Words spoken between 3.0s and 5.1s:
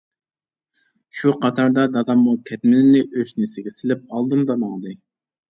ئۆشنىسىگە سېلىپ ئالدىمدا ماڭدى.